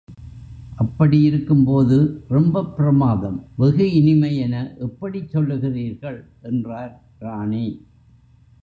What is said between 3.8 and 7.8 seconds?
இனிமை என எப்படிச் சொல்லுகிறீர்கள்? என்றார் ராணி.